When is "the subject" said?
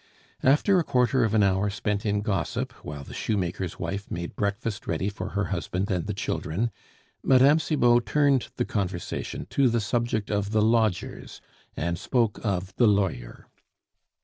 9.69-10.31